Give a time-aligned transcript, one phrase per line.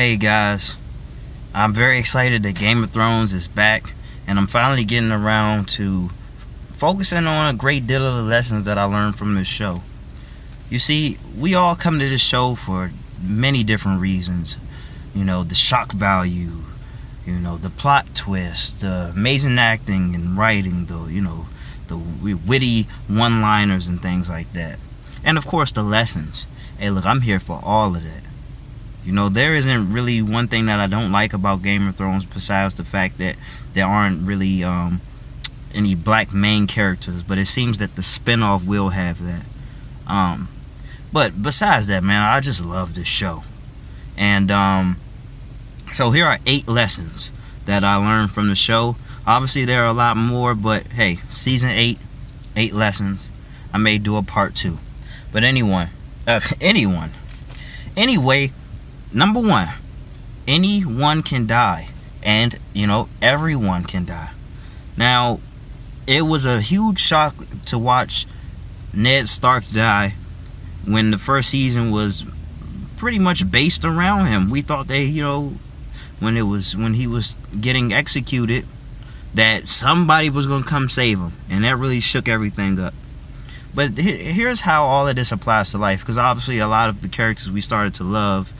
[0.00, 0.78] Hey guys,
[1.54, 3.92] I'm very excited that Game of Thrones is back,
[4.26, 6.08] and I'm finally getting around to
[6.72, 9.82] focusing on a great deal of the lessons that I learned from this show.
[10.70, 12.92] You see, we all come to this show for
[13.22, 14.56] many different reasons.
[15.14, 16.62] You know, the shock value,
[17.26, 21.48] you know, the plot twist, the amazing acting and writing, the, you know,
[21.88, 24.78] the witty one liners and things like that.
[25.22, 26.46] And of course, the lessons.
[26.78, 28.29] Hey, look, I'm here for all of that.
[29.04, 32.24] You know, there isn't really one thing that I don't like about Game of Thrones
[32.24, 33.36] besides the fact that
[33.72, 35.00] there aren't really um,
[35.74, 39.44] any black main characters, but it seems that the spinoff will have that.
[40.06, 40.48] Um,
[41.12, 43.42] but besides that, man, I just love this show.
[44.16, 45.00] And um,
[45.92, 47.30] so here are eight lessons
[47.66, 48.96] that I learned from the show.
[49.26, 51.98] Obviously, there are a lot more, but hey, season eight,
[52.56, 53.30] eight lessons.
[53.72, 54.78] I may do a part two.
[55.32, 55.90] But anyone,
[56.26, 57.12] uh, anyone,
[57.96, 58.52] anyway,
[59.12, 59.68] number one,
[60.46, 61.88] anyone can die,
[62.22, 64.30] and you know everyone can die.
[64.96, 65.40] Now,
[66.06, 67.34] it was a huge shock
[67.66, 68.26] to watch
[68.92, 70.14] Ned Stark die
[70.84, 72.24] when the first season was
[72.96, 74.50] pretty much based around him.
[74.50, 75.54] We thought they, you know,
[76.18, 78.66] when it was when he was getting executed,
[79.34, 82.94] that somebody was going to come save him, and that really shook everything up.
[83.74, 87.08] But here's how all of this applies to life, because obviously a lot of the
[87.08, 88.52] characters we started to love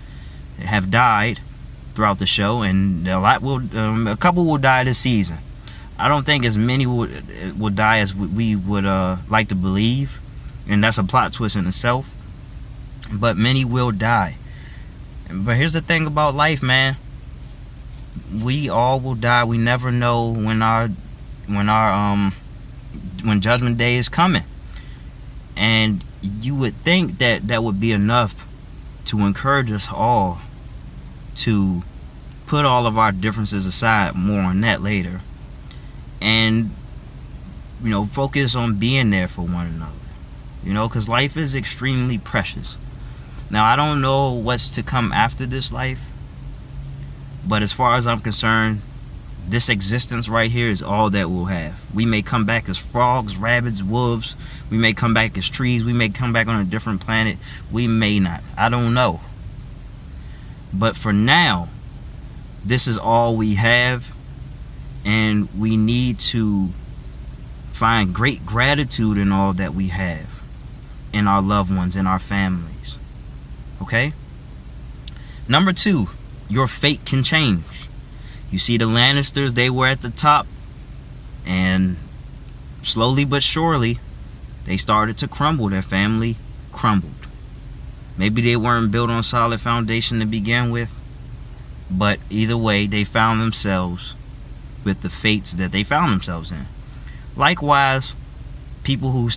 [0.64, 1.41] have died
[1.94, 5.39] throughout the show, and a lot will, um, a couple will die this season.
[5.98, 7.08] I don't think as many will
[7.58, 10.19] will die as we would uh, like to believe,
[10.66, 12.14] and that's a plot twist in itself.
[13.12, 14.36] But many will die.
[15.31, 16.97] But here's the thing about life, man.
[18.33, 19.44] We all will die.
[19.44, 20.88] We never know when our
[21.47, 22.33] when our um
[23.22, 24.44] when judgment day is coming.
[25.56, 26.03] And
[26.41, 28.47] you would think that that would be enough
[29.06, 30.41] to encourage us all
[31.36, 31.83] to
[32.47, 35.20] put all of our differences aside, more on that later,
[36.20, 36.70] and
[37.83, 39.93] you know, focus on being there for one another.
[40.62, 42.77] You know, because life is extremely precious.
[43.49, 46.00] Now, I don't know what's to come after this life,
[47.47, 48.83] but as far as I'm concerned,
[49.49, 51.81] this existence right here is all that we'll have.
[51.93, 54.37] We may come back as frogs, rabbits, wolves.
[54.71, 55.83] We may come back as trees.
[55.83, 57.38] We may come back on a different planet.
[57.72, 58.43] We may not.
[58.56, 59.21] I don't know.
[60.72, 61.69] But for now,
[62.64, 64.14] this is all we have,
[65.04, 66.70] and we need to
[67.72, 70.42] find great gratitude in all that we have,
[71.12, 72.98] in our loved ones, in our families.
[73.80, 74.12] Okay?
[75.48, 76.10] Number two,
[76.48, 77.64] your fate can change.
[78.50, 80.47] You see, the Lannisters, they were at the top,
[81.47, 81.97] and
[82.82, 83.98] slowly but surely,
[84.64, 85.69] they started to crumble.
[85.69, 86.36] Their family
[86.72, 87.19] crumbled.
[88.20, 90.94] Maybe they weren't built on solid foundation to begin with,
[91.91, 94.14] but either way, they found themselves
[94.84, 96.66] with the fates that they found themselves in.
[97.34, 98.14] Likewise,
[98.82, 99.30] people who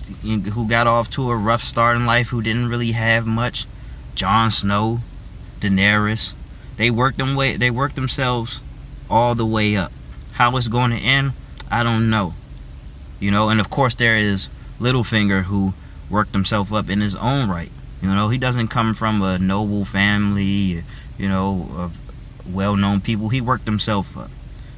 [0.52, 3.68] who got off to a rough start in life, who didn't really have much,
[4.16, 5.00] Jon Snow,
[5.62, 6.34] Daenerys,
[6.76, 8.60] they worked them way they worked themselves
[9.10, 9.94] all the way up.
[10.34, 11.32] How it's going to end,
[11.72, 12.34] I don't know.
[13.22, 15.74] You know, and of course there is Littlefinger who
[16.10, 17.72] worked himself up in his own right.
[18.04, 20.84] You know, he doesn't come from a noble family,
[21.18, 21.98] you know, of
[22.46, 23.30] well-known people.
[23.30, 24.30] He worked himself up.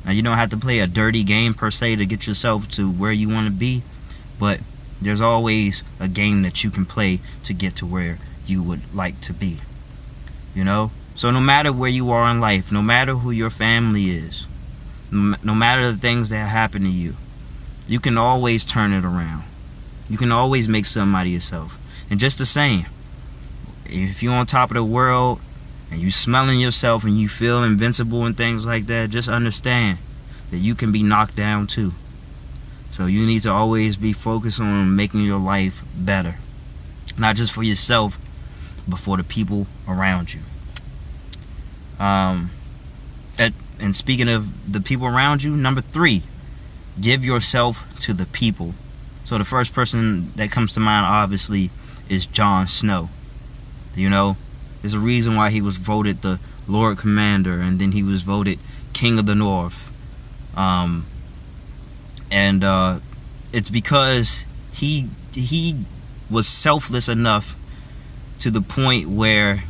[0.06, 2.88] Now, you don't have to play a dirty game per se to get yourself to
[2.88, 3.82] where you want to be,
[4.38, 4.60] but
[5.02, 9.20] there's always a game that you can play to get to where you would like
[9.22, 9.60] to be.
[10.54, 10.92] You know?
[11.16, 14.46] So no matter where you are in life, no matter who your family is,
[15.12, 17.16] no matter the things that happen to you,
[17.88, 19.46] you can always turn it around.
[20.10, 21.80] You can always make somebody yourself.
[22.10, 22.86] And just the same,
[23.86, 25.40] if you're on top of the world
[25.92, 29.98] and you smelling yourself and you feel invincible and things like that, just understand
[30.52, 31.94] that you can be knocked down too.
[32.92, 36.36] So you need to always be focused on making your life better.
[37.18, 38.18] Not just for yourself,
[38.88, 40.42] but for the people around you.
[42.00, 42.52] Um,
[43.38, 46.24] at, and speaking of the people around you, number three,
[47.00, 48.76] give yourself to the people.
[49.24, 51.72] So the first person that comes to mind, obviously,
[52.08, 53.10] is Jon Snow.
[53.96, 54.38] You know,
[54.82, 58.60] there's a reason why he was voted the Lord Commander, and then he was voted
[58.94, 59.92] King of the North.
[60.56, 61.06] Um,
[62.32, 63.00] and uh,
[63.54, 65.86] it's because he he
[66.30, 67.56] was selfless enough
[68.40, 69.64] to the point where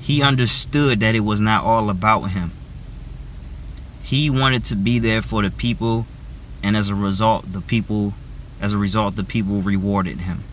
[0.00, 2.52] he understood that it was not all about him.
[4.02, 6.06] He wanted to be there for the people,
[6.62, 8.12] and as a result, the people,
[8.60, 10.44] as a result, the people rewarded him.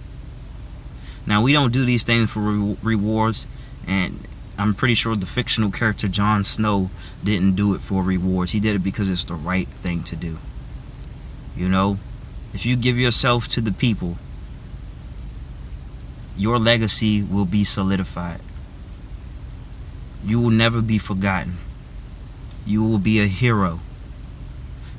[1.26, 3.48] Now we don't do these things for re- rewards,
[3.88, 4.20] and
[4.58, 6.90] I'm pretty sure the fictional character Jon Snow
[7.24, 8.52] didn't do it for rewards.
[8.52, 10.38] He did it because it's the right thing to do.
[11.56, 12.00] You know,
[12.54, 14.18] if you give yourself to the people,
[16.38, 18.42] your legacy will be solidified.
[20.24, 21.58] You will never be forgotten.
[22.66, 23.80] You will be a hero.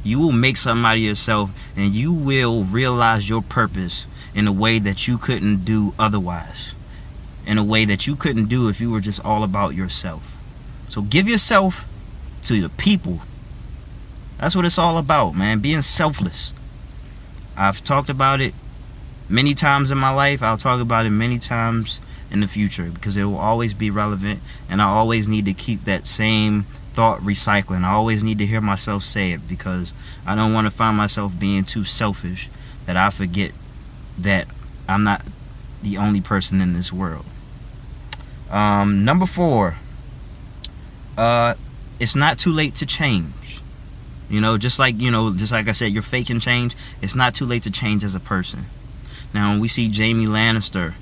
[0.04, 4.52] You will make something out of yourself and you will realize your purpose in a
[4.52, 6.74] way that you couldn't do otherwise.
[7.46, 10.36] In a way that you couldn't do if you were just all about yourself.
[10.88, 11.84] So give yourself
[12.44, 13.20] to the people.
[14.38, 15.60] That's what it's all about, man.
[15.60, 16.52] Being selfless.
[17.56, 18.54] I've talked about it
[19.28, 20.42] many times in my life.
[20.42, 22.00] I'll talk about it many times
[22.30, 25.84] in the future because it will always be relevant and I always need to keep
[25.84, 26.62] that same
[26.94, 27.84] thought recycling.
[27.84, 29.92] I always need to hear myself say it because
[30.26, 32.48] I don't want to find myself being too selfish
[32.86, 33.52] that I forget
[34.18, 34.46] that
[34.88, 35.22] I'm not
[35.82, 37.24] the only person in this world.
[38.50, 39.76] Um, number four,
[41.16, 41.54] uh,
[41.98, 43.60] it's not too late to change.
[44.28, 46.74] You know, just like you know, just like I said, you're faking change.
[47.00, 48.66] It's not too late to change as a person.
[49.34, 50.94] Now, when we see Jaime Lannister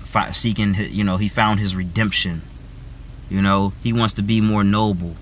[0.00, 2.42] fi- seeking, you know, he found his redemption.
[3.28, 5.16] You know, he wants to be more noble.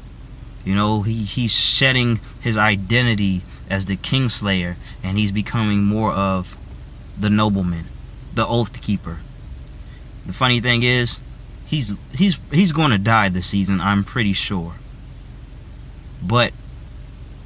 [0.65, 6.57] You know, he he's shedding his identity as the Kingslayer, and he's becoming more of
[7.19, 7.87] the nobleman,
[8.35, 9.19] the oath keeper.
[10.27, 11.21] The funny thing is,
[11.67, 13.81] he's he's he's going to die this season.
[13.81, 14.75] I'm pretty sure.
[16.23, 16.53] But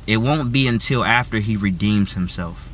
[0.06, 2.68] it won't be until after he redeems himself.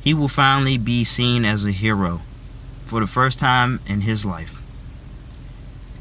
[0.00, 2.22] He will finally be seen as a hero
[2.84, 4.60] for the first time in his life.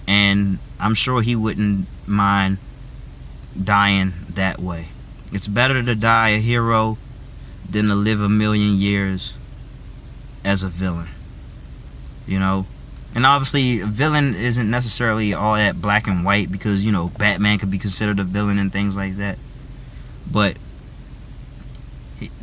[0.07, 2.57] And I'm sure he wouldn't mind
[3.62, 4.89] dying that way.
[5.31, 6.98] It's better to die a hero
[7.68, 9.36] than to live a million years
[10.45, 11.09] as a villain.
[12.25, 12.65] You know?
[13.13, 17.59] And obviously, a villain isn't necessarily all that black and white because, you know, Batman
[17.59, 19.38] could be considered a villain and things like that
[20.30, 20.57] but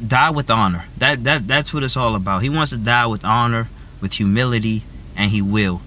[0.07, 0.85] die with honor.
[0.99, 2.43] That that that's what it's all about.
[2.43, 3.69] He wants to die with honor,
[4.01, 4.85] with humility,
[5.17, 5.83] and he will.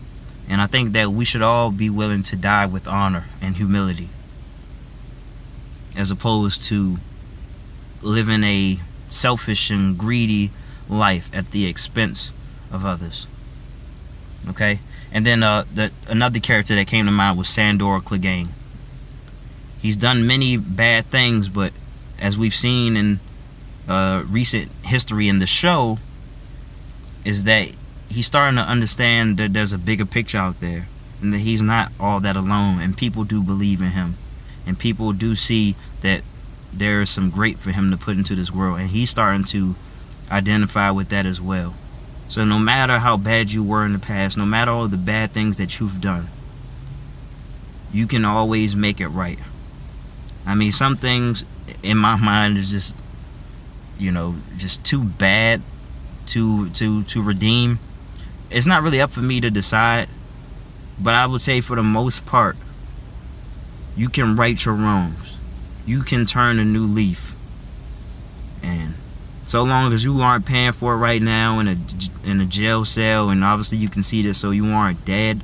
[0.48, 4.10] And I think that we should all be willing to die with honor and humility
[5.96, 6.98] as opposed to
[8.02, 10.52] living a selfish and greedy
[10.90, 12.32] life at the expense
[12.72, 13.28] of others.
[14.50, 14.80] Okay?
[15.12, 18.50] And then uh, the, another character that came to mind was Sandor Clegane.
[19.82, 21.72] He's done many bad things, but
[22.20, 23.20] as we've seen in
[23.88, 26.00] uh, recent history in the show,
[27.24, 27.72] is that
[28.10, 30.88] he's starting to understand that there's a bigger picture out there
[31.22, 34.16] and that he's not all that alone and people do believe in him
[34.66, 36.22] and people do see that
[36.72, 39.76] there is some great for him to put into this world and he's starting to
[40.32, 41.76] identify with that as well.
[42.28, 45.32] So no matter how bad you were in the past no matter all the bad
[45.32, 46.28] things that you've done
[47.94, 49.40] you can always make it right.
[50.46, 51.46] I mean some things
[51.84, 52.96] in my mind is just
[53.98, 55.62] you know just too bad
[56.28, 57.80] to to to redeem.
[58.50, 60.08] It's not really up for me to decide
[60.98, 62.56] but i would say for the most part
[63.96, 65.38] you can right your wrongs.
[65.86, 67.34] You can turn a new leaf.
[68.62, 68.96] And
[69.46, 71.78] so long as you aren't paying for it right now in a
[72.24, 75.42] in a jail cell and obviously you can see this so you aren't dead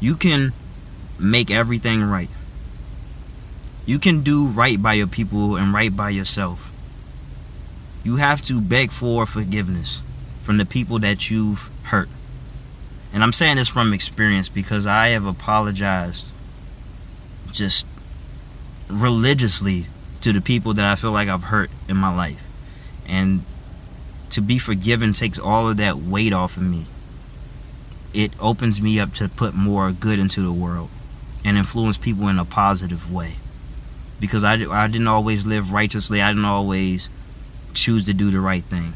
[0.00, 0.52] you can
[1.18, 2.28] make everything right
[3.86, 6.72] you can do right by your people and right by yourself.
[8.02, 10.00] You have to beg for forgiveness
[10.42, 12.08] from the people that you've hurt.
[13.12, 16.32] And I'm saying this from experience because I have apologized
[17.52, 17.86] just
[18.88, 19.86] religiously
[20.22, 22.42] to the people that I feel like I've hurt in my life.
[23.06, 23.44] And
[24.30, 26.86] to be forgiven takes all of that weight off of me.
[28.12, 30.90] It opens me up to put more good into the world
[31.44, 33.34] and influence people in a positive way
[34.20, 36.22] because I, I didn't always live righteously.
[36.22, 37.08] I didn't always
[37.74, 38.94] choose to do the right thing.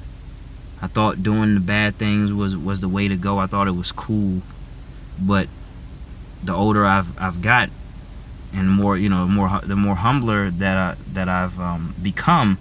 [0.81, 3.39] I thought doing the bad things was, was the way to go.
[3.39, 4.43] I thought it was cool,
[5.21, 5.49] but
[6.43, 7.71] the older I've I've got,
[8.53, 12.59] and more you know, more the more humbler that I that I've um, become,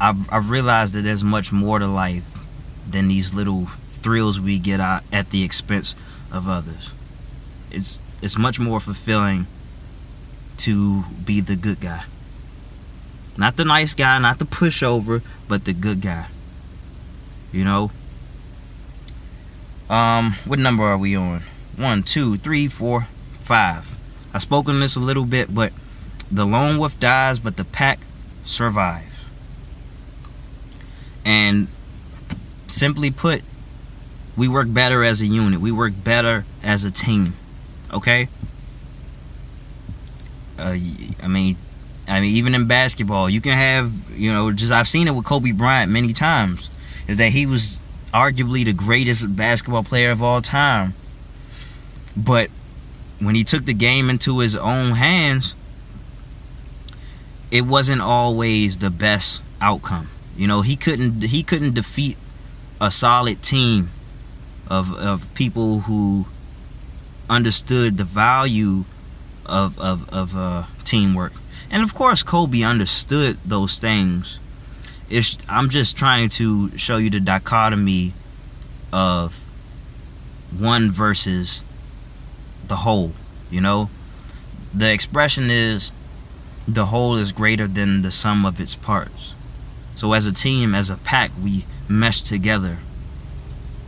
[0.00, 2.26] I've I've realized that there's much more to life
[2.88, 5.94] than these little thrills we get at the expense
[6.30, 6.90] of others.
[7.70, 9.46] It's it's much more fulfilling
[10.58, 12.04] to be the good guy.
[13.36, 16.28] Not the nice guy, not the pushover, but the good guy.
[17.52, 17.90] You know?
[19.90, 21.42] Um, what number are we on?
[21.76, 23.08] One, two, three, four,
[23.40, 23.96] five.
[24.32, 25.72] I've spoken this a little bit, but
[26.30, 28.00] the lone wolf dies, but the pack
[28.44, 29.15] survives.
[31.26, 31.66] And
[32.68, 33.42] simply put,
[34.36, 35.60] We work better as a unit.
[35.60, 37.34] We work better as a team.
[37.92, 38.28] Okay?
[40.58, 40.76] Uh,
[41.22, 41.56] I mean,
[42.08, 45.24] I mean, even in basketball, you can have, you know, just I've seen it with
[45.24, 46.70] Kobe Bryant many times,
[47.08, 47.78] is that he was
[48.14, 50.94] arguably the greatest basketball player of all time.
[52.16, 52.50] But
[53.18, 55.54] when he took the game into his own hands,
[57.50, 60.08] it wasn't always the best outcome.
[60.36, 62.16] You know, he couldn't he couldn't defeat
[62.80, 63.90] a solid team
[64.68, 66.26] of of people who
[67.28, 68.84] understood the value
[69.46, 71.32] of of of uh, teamwork.
[71.70, 74.38] And of course, Kobe understood those things.
[75.08, 78.12] It's, I'm just trying to show you the dichotomy
[78.92, 79.38] of
[80.56, 81.62] one versus
[82.66, 83.12] the whole.
[83.50, 83.90] You know,
[84.74, 85.92] the expression is
[86.66, 89.34] the whole is greater than the sum of its parts.
[89.96, 92.78] So, as a team, as a pack, we mesh together.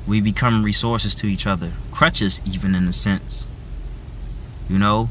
[0.06, 3.46] We become resources to each other, crutches, even in a sense.
[4.68, 5.10] You know,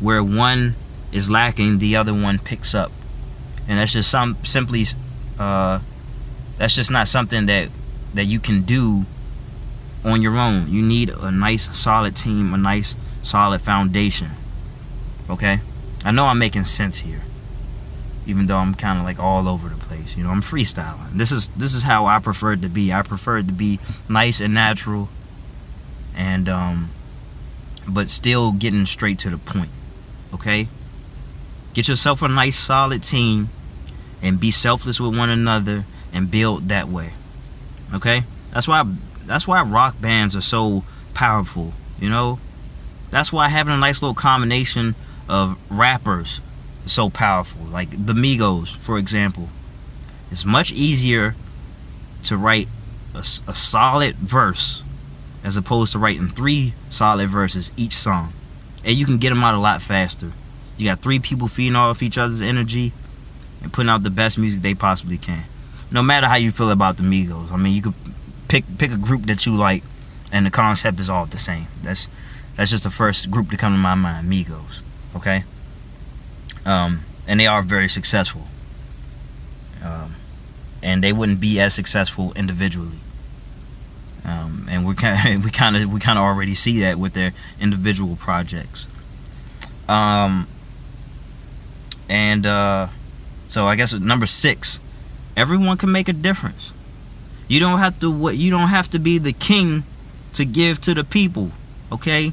[0.00, 0.76] where one
[1.12, 2.90] is lacking, the other one picks up,
[3.68, 4.86] and that's just some simply,
[5.38, 5.80] uh,
[6.56, 7.68] that's just not something that
[8.14, 9.04] that you can do
[10.04, 10.70] on your own.
[10.70, 14.30] You need a nice, solid team, a nice, solid foundation.
[15.28, 15.60] Okay,
[16.02, 17.20] I know I'm making sense here,
[18.28, 20.16] even though I'm kind of like all over the place.
[20.16, 21.14] You know, I'm freestyling.
[21.14, 22.92] This is this is how I prefer it to be.
[22.92, 25.08] I prefer it to be nice and natural,
[26.14, 26.90] and um,
[27.88, 29.70] but still getting straight to the point.
[30.34, 30.68] Okay,
[31.72, 33.48] get yourself a nice, solid team,
[34.22, 37.14] and be selfless with one another, and build that way.
[37.94, 38.84] Okay, that's why
[39.24, 41.72] that's why rock bands are so powerful.
[41.98, 42.40] You know,
[43.10, 44.96] that's why having a nice little combination
[45.30, 46.42] of rappers
[46.88, 47.62] so powerful.
[47.66, 49.48] Like the Migos, for example,
[50.30, 51.34] it's much easier
[52.24, 52.68] to write
[53.14, 54.82] a, a solid verse
[55.44, 58.32] as opposed to writing three solid verses each song,
[58.84, 60.32] and you can get them out a lot faster.
[60.76, 62.92] You got three people feeding off each other's energy
[63.62, 65.44] and putting out the best music they possibly can.
[65.90, 67.94] No matter how you feel about the Migos, I mean, you could
[68.48, 69.82] pick pick a group that you like,
[70.30, 71.66] and the concept is all the same.
[71.82, 72.08] That's
[72.56, 74.80] that's just the first group to come to my mind, Migos.
[75.16, 75.44] Okay.
[76.64, 78.46] Um, and they are very successful.
[79.84, 80.16] Um,
[80.82, 83.00] and they wouldn't be as successful individually.
[84.24, 87.14] Um, and we kind of, we kind of we kind of already see that with
[87.14, 88.86] their individual projects.
[89.88, 90.46] Um,
[92.08, 92.88] and uh,
[93.46, 94.78] so I guess number six,
[95.36, 96.72] everyone can make a difference.
[97.48, 99.84] You don't have to what you don't have to be the king
[100.34, 101.50] to give to the people,
[101.90, 102.32] okay?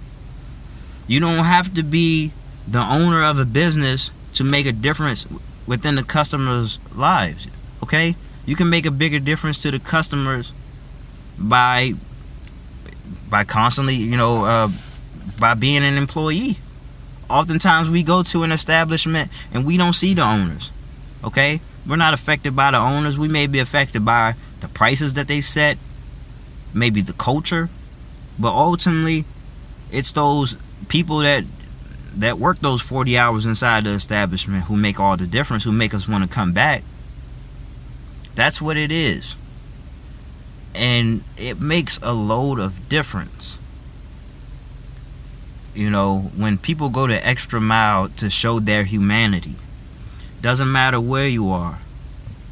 [1.07, 2.33] You don't have to be
[2.67, 5.25] the owner of a business to make a difference
[5.65, 7.47] within the customers' lives,
[7.83, 8.15] okay?
[8.45, 10.51] You can make a bigger difference to the customers
[11.37, 11.93] by
[13.29, 14.69] by constantly, you know, uh,
[15.39, 16.57] by being an employee.
[17.29, 20.71] Oftentimes we go to an establishment and we don't see the owners.
[21.23, 21.59] Okay?
[21.87, 23.17] We're not affected by the owners.
[23.17, 25.77] We may be affected by the prices that they set,
[26.73, 27.69] maybe the culture,
[28.39, 29.25] but ultimately,
[29.91, 30.57] it's those
[30.87, 31.45] people that
[32.15, 35.93] that work those 40 hours inside the establishment who make all the difference, who make
[35.93, 36.83] us want to come back.
[38.35, 39.35] That's what it is.
[40.73, 43.59] And it makes a load of difference.
[45.73, 49.55] You know, when people go the extra mile to show their humanity.
[50.41, 51.79] Doesn't matter where you are.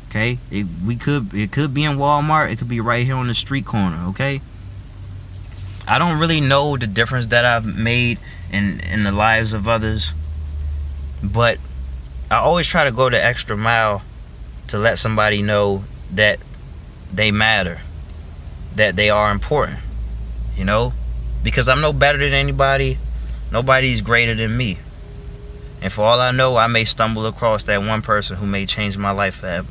[0.10, 2.52] Okay, it, we could it could be in Walmart.
[2.52, 4.06] It could be right here on the street corner.
[4.10, 4.42] Okay.
[5.88, 8.20] I don't really know the difference that I've made
[8.52, 10.14] in in the lives of others,
[11.22, 11.58] but
[12.32, 14.02] I always try to go the extra mile
[14.68, 16.40] to let somebody know that
[17.12, 17.82] they matter,
[18.76, 19.80] that they are important.
[20.56, 20.94] You know,
[21.44, 22.98] because I'm no better than anybody.
[23.52, 24.80] Nobody's greater than me.
[25.82, 28.98] And for all I know, I may stumble across that one person who may change
[28.98, 29.68] my life forever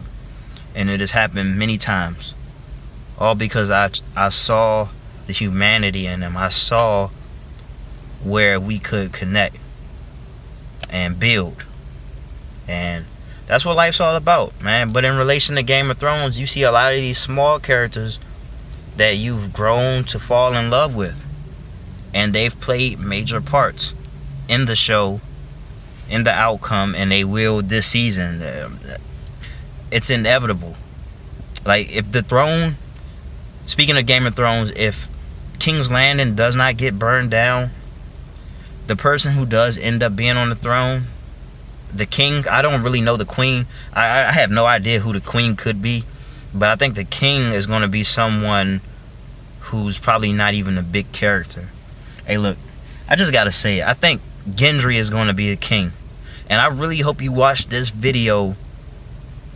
[0.74, 2.34] and it has happened many times.
[3.18, 4.88] All because I I saw
[5.26, 6.36] the humanity in them.
[6.36, 7.10] I saw
[8.22, 9.56] where we could connect
[10.90, 11.64] and build.
[12.68, 13.06] And
[13.46, 14.92] that's what life's all about, man.
[14.92, 18.18] But in relation to Game of Thrones, you see a lot of these small characters
[18.96, 21.24] that you've grown to fall in love with.
[22.14, 23.94] And they've played major parts
[24.48, 25.20] in the show,
[26.08, 28.42] in the outcome, and they will this season
[29.92, 30.74] it's inevitable.
[31.64, 32.76] Like if the throne,
[33.66, 35.08] speaking of Game of Thrones, if
[35.62, 37.70] King's Landing does not get burned down,
[38.88, 41.04] the person who does end up being on the throne,
[41.94, 43.66] the king, I don't really know the queen.
[43.92, 46.02] I, I have no idea who the queen could be,
[46.52, 48.80] but I think the king is going to be someone
[49.60, 51.68] who's probably not even a big character.
[52.26, 52.58] Hey, look,
[53.08, 53.86] I just gotta say, it.
[53.86, 55.92] I think Gendry is going to be the king,
[56.50, 58.56] and I really hope you watch this video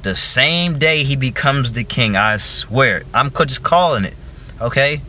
[0.02, 2.14] the same day he becomes the king.
[2.14, 4.14] I swear, I'm just calling it,
[4.60, 5.00] okay?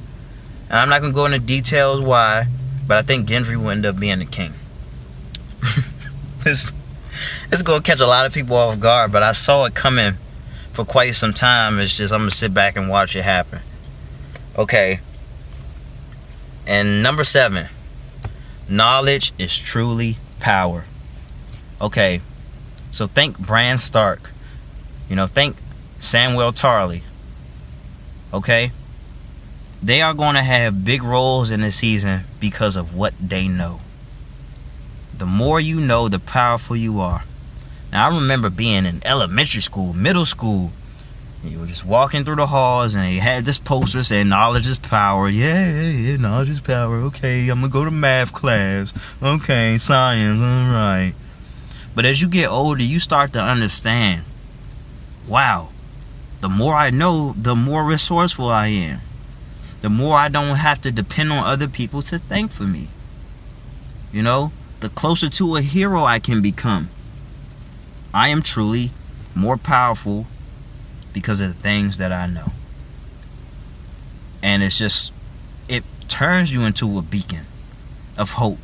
[0.69, 2.47] And I'm not gonna go into details why,
[2.87, 4.53] but I think Gendry will end up being the king.
[6.43, 6.71] this,
[7.51, 10.13] is gonna catch a lot of people off guard, but I saw it coming
[10.73, 11.79] for quite some time.
[11.79, 13.59] It's just I'm gonna sit back and watch it happen.
[14.57, 14.99] Okay.
[16.65, 17.67] And number seven,
[18.67, 20.85] knowledge is truly power.
[21.79, 22.21] Okay.
[22.91, 24.31] So think Bran Stark.
[25.09, 25.55] You know, think
[25.99, 27.01] Samwell Tarly.
[28.33, 28.71] Okay?
[29.81, 33.81] They are going to have big roles in the season because of what they know.
[35.17, 37.23] The more you know, the powerful you are.
[37.91, 40.71] Now, I remember being in elementary school, middle school.
[41.43, 44.65] And you were just walking through the halls and they had this poster saying knowledge
[44.65, 45.29] is power.
[45.29, 46.97] Yeah, yeah, yeah, knowledge is power.
[46.97, 48.93] Okay, I'm going to go to math class.
[49.21, 51.13] Okay, science, all right.
[51.95, 54.23] But as you get older, you start to understand
[55.27, 55.69] wow,
[56.41, 59.01] the more I know, the more resourceful I am.
[59.81, 62.87] The more I don't have to depend on other people to think for me.
[64.11, 66.89] You know, the closer to a hero I can become.
[68.13, 68.91] I am truly
[69.35, 70.25] more powerful
[71.13, 72.51] because of the things that I know.
[74.41, 75.11] And it's just,
[75.67, 77.45] it turns you into a beacon
[78.17, 78.59] of hope,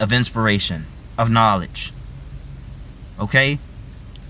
[0.00, 0.86] of inspiration,
[1.18, 1.92] of knowledge.
[3.18, 3.58] Okay?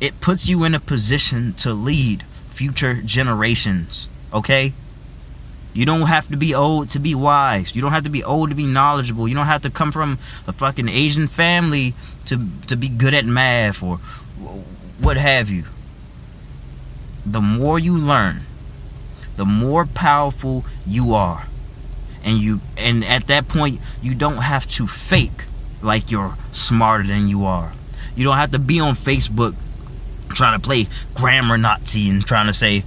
[0.01, 4.09] It puts you in a position to lead future generations.
[4.33, 4.73] Okay?
[5.75, 7.75] You don't have to be old to be wise.
[7.75, 9.27] You don't have to be old to be knowledgeable.
[9.27, 11.95] You don't have to come from a fucking Asian family
[12.27, 13.97] to to be good at math or
[15.01, 15.65] what have you.
[17.25, 18.43] The more you learn,
[19.37, 21.47] the more powerful you are.
[22.23, 25.47] And you and at that point you don't have to fake
[25.81, 27.73] like you're smarter than you are.
[28.15, 29.55] You don't have to be on Facebook
[30.33, 32.85] trying to play grammar Nazi and trying to say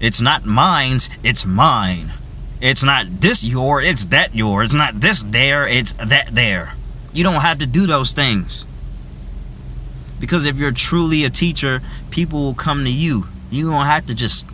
[0.00, 2.12] it's not mine's, it's mine.
[2.60, 4.62] It's not this your, it's that your.
[4.62, 6.74] It's not this there, it's that there.
[7.12, 8.64] You don't have to do those things.
[10.18, 13.28] Because if you're truly a teacher, people will come to you.
[13.50, 14.46] You don't have to just,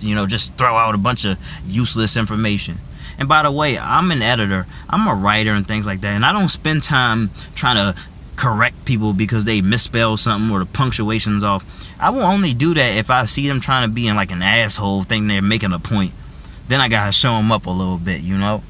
[0.00, 2.78] you know, just throw out a bunch of useless information.
[3.18, 6.24] And by the way, I'm an editor, I'm a writer and things like that, and
[6.24, 8.00] I don't spend time trying to
[8.38, 11.64] correct people because they misspell something or the punctuation's off.
[11.98, 14.42] I will only do that if I see them trying to be in like an
[14.42, 16.12] asshole, thinking they're making a point.
[16.68, 18.62] Then I gotta show them up a little bit, you know.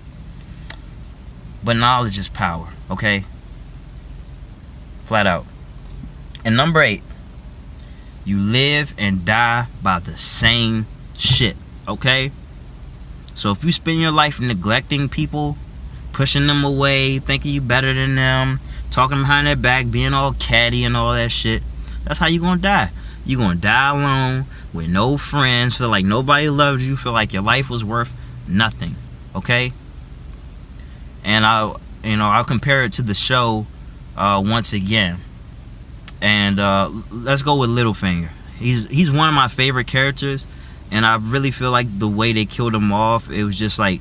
[1.62, 3.24] But knowledge is power, okay?
[5.04, 5.44] Flat out.
[6.46, 7.02] And number eight,
[8.24, 10.86] you live and die by the same
[11.18, 12.32] shit, okay?
[13.34, 15.58] So if you spend your life neglecting people,
[16.12, 20.84] pushing them away, thinking you better than them, talking behind their back, being all catty
[20.84, 21.62] and all that shit.
[22.04, 22.90] That's how you gonna die.
[23.26, 27.42] you gonna die alone with no friends, feel like nobody loves you, feel like your
[27.42, 28.12] life was worth
[28.46, 28.96] nothing.
[29.34, 29.72] Okay?
[31.24, 33.66] And I'll you know, I'll compare it to the show
[34.16, 35.18] uh, once again.
[36.20, 38.30] And uh, let's go with Littlefinger.
[38.58, 40.46] He's he's one of my favorite characters,
[40.90, 44.00] and I really feel like the way they killed him off, it was just like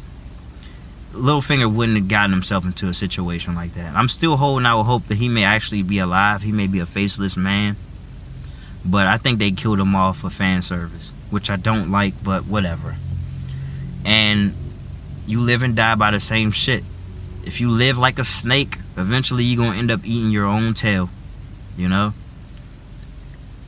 [1.14, 3.96] Littlefinger wouldn't have gotten himself into a situation like that.
[3.96, 6.42] I'm still holding out hope that he may actually be alive.
[6.42, 7.76] He may be a faceless man.
[8.86, 12.46] But I think they killed him off for fan service, which I don't like, but
[12.46, 12.98] whatever.
[14.06, 14.54] And
[15.26, 16.84] you live and die by the same shit.
[17.44, 21.10] If you live like a snake, eventually you're gonna end up eating your own tail.
[21.78, 22.14] You know?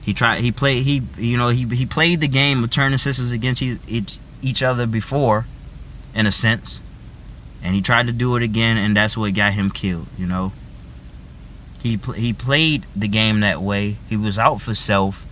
[0.02, 3.32] He tried he played he you know he he played the game of turning sisters
[3.32, 5.46] against each, each other before,
[6.16, 6.82] in a sense
[7.70, 10.08] and he tried to do it again, and that's what got him killed.
[10.18, 10.54] You know,
[11.80, 13.98] he pl- he played the game that way.
[14.10, 15.24] He was out for self,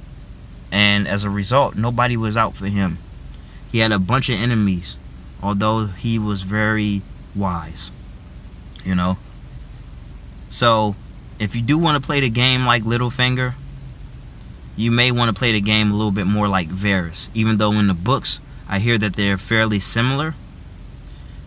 [0.72, 3.00] and as a result, nobody was out for him.
[3.72, 4.98] He had a bunch of enemies,
[5.42, 7.02] although he was very
[7.36, 7.92] wise.
[8.86, 9.18] You know.
[10.52, 10.96] So,
[11.40, 13.56] if you do want to play the game like Littlefinger,
[14.76, 17.30] you may want to play the game a little bit more like Varys.
[17.34, 20.36] Even though in the books, I hear that they're fairly similar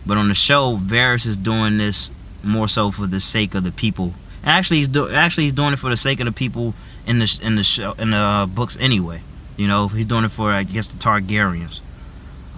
[0.05, 2.11] but on the show, Varys is doing this
[2.43, 4.13] more so for the sake of the people.
[4.43, 6.73] Actually, he's do- actually he's doing it for the sake of the people
[7.05, 9.21] in the in the show in the uh, books anyway.
[9.57, 11.81] You know, he's doing it for I guess the Targaryens.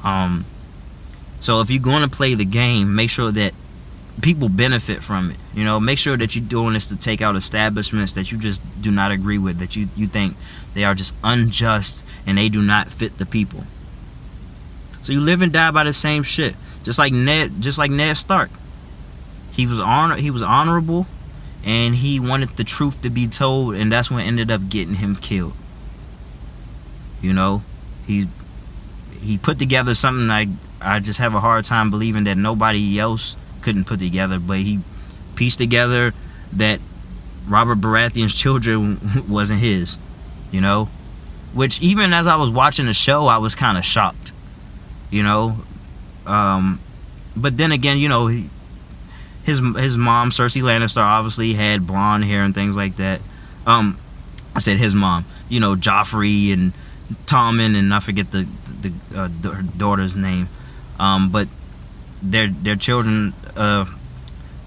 [0.04, 0.46] Um,
[1.40, 3.54] so if you're going to play the game, make sure that
[4.22, 5.38] people benefit from it.
[5.54, 8.62] You know, make sure that you're doing this to take out establishments that you just
[8.82, 10.38] do not agree with, that you you think
[10.74, 13.66] they are just unjust and they do not fit the people.
[15.02, 16.56] So you live and die by the same shit.
[16.84, 18.50] Just like Ned, just like Ned Stark.
[19.52, 21.08] He was honor, he was honorable,
[21.64, 25.16] and he wanted the truth to be told, and that's what ended up getting him
[25.16, 25.54] killed.
[27.22, 27.64] You know,
[28.06, 28.28] he
[29.22, 30.48] he put together something I
[30.82, 34.82] I just have a hard time believing that nobody else couldn't put together, but he
[35.36, 36.14] pieced together
[36.52, 36.80] that
[37.48, 39.98] Robert Baratheon's children wasn't his,
[40.52, 40.90] you know,
[41.54, 44.32] which even as I was watching the show, I was kind of shocked,
[45.10, 45.60] you know,
[46.26, 46.80] um,
[47.36, 48.50] but then again, you know, he,
[49.44, 53.22] his his mom Cersei Lannister obviously had blonde hair and things like that.
[53.66, 53.98] Um,
[54.56, 56.74] I said his mom, you know, Joffrey and
[57.26, 58.48] Tommen and I forget the
[58.82, 60.50] the, uh, her daughter's name,
[61.00, 61.48] um, but
[62.22, 63.86] their their children, uh,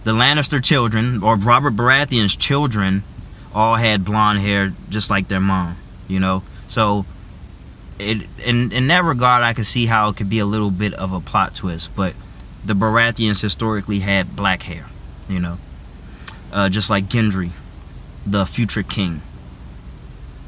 [0.05, 3.03] the Lannister children or Robert Baratheon's children,
[3.55, 5.77] all had blonde hair just like their mom,
[6.09, 6.42] you know.
[6.66, 7.07] So,
[7.98, 10.94] it in in that regard, I could see how it could be a little bit
[10.94, 12.14] of a plot twist, but
[12.64, 14.87] the Baratheons historically had black hair,
[15.28, 15.59] you know,
[16.52, 17.50] uh, just like Gendry,
[18.26, 19.22] the future king.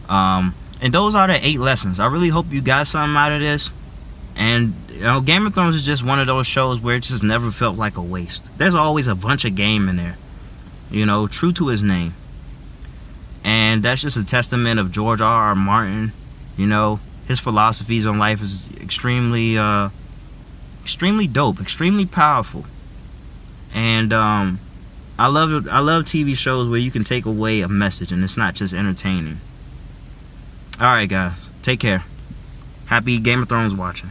[0.09, 2.01] Um, and those are the eight lessons.
[2.01, 3.71] I really hope you got something out of this.
[4.37, 7.25] And you know, Game of Thrones is just one of those shows where it just
[7.25, 8.57] never felt like a waste.
[8.59, 10.17] There's always a bunch of game in there,
[10.91, 12.15] you know, true to his name.
[13.43, 15.49] And that's just a testament of George R.
[15.49, 15.55] R.
[15.55, 16.13] Martin.
[16.57, 19.91] You know, his philosophies on life is extremely uh,
[20.83, 22.65] extremely dope, extremely powerful.
[23.75, 24.59] And um,
[25.19, 28.39] I love I love TV shows where you can take away a message and it's
[28.39, 29.41] not just entertaining.
[30.81, 32.05] All right, guys, take care.
[32.87, 34.11] Happy Game of Thrones watching.